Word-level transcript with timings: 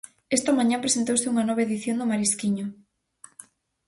Esta 0.37 0.51
mañá 0.59 0.77
presentouse 0.83 1.29
unha 1.33 1.47
nova 1.49 1.65
edición 1.67 1.95
do 1.97 2.09
Marisquiño. 2.09 2.65